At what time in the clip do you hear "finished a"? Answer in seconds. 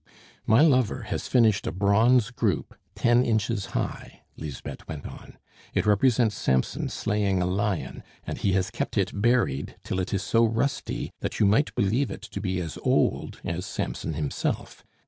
1.27-1.71